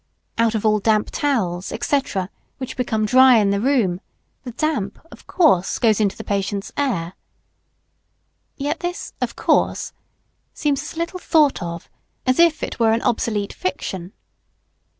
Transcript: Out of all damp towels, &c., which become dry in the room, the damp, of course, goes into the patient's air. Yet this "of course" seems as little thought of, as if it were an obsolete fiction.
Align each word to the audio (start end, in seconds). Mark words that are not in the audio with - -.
Out 0.39 0.55
of 0.55 0.65
all 0.65 0.79
damp 0.79 1.11
towels, 1.11 1.67
&c., 1.79 2.01
which 2.57 2.75
become 2.75 3.05
dry 3.05 3.35
in 3.35 3.51
the 3.51 3.59
room, 3.61 4.01
the 4.43 4.49
damp, 4.49 4.97
of 5.11 5.27
course, 5.27 5.77
goes 5.77 5.99
into 5.99 6.17
the 6.17 6.23
patient's 6.23 6.71
air. 6.75 7.13
Yet 8.57 8.79
this 8.79 9.13
"of 9.21 9.35
course" 9.35 9.93
seems 10.55 10.81
as 10.81 10.97
little 10.97 11.19
thought 11.19 11.61
of, 11.61 11.87
as 12.25 12.39
if 12.39 12.63
it 12.63 12.79
were 12.79 12.93
an 12.93 13.03
obsolete 13.03 13.53
fiction. 13.53 14.13